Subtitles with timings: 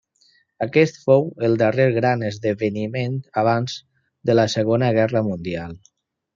[0.65, 3.79] Aquest fou el darrer gran esdeveniment abans
[4.31, 5.81] de la Segona Guerra Mundial.